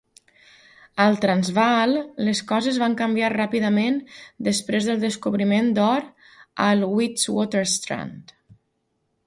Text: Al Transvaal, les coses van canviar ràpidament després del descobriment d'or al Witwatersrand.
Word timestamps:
Al 1.03 1.17
Transvaal, 1.25 1.93
les 2.29 2.41
coses 2.53 2.79
van 2.85 2.95
canviar 3.03 3.29
ràpidament 3.35 3.99
després 4.49 4.89
del 4.89 5.05
descobriment 5.05 5.69
d'or 5.79 6.11
al 6.69 6.85
Witwatersrand. 6.97 8.39